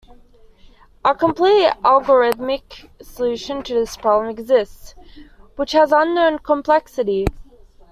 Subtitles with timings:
[1.05, 4.95] A complete algorithmic solution to this problem exists,
[5.57, 7.27] which has unknown complexity.